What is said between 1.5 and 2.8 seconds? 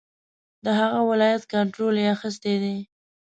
کنټرول یې اخیستی دی.